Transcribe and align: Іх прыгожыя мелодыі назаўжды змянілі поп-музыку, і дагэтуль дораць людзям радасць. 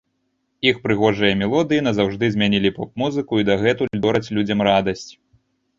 Іх 0.69 0.79
прыгожыя 0.87 1.33
мелодыі 1.43 1.85
назаўжды 1.89 2.31
змянілі 2.37 2.75
поп-музыку, 2.81 3.33
і 3.45 3.51
дагэтуль 3.53 3.95
дораць 4.09 4.27
людзям 4.39 4.59
радасць. 4.73 5.11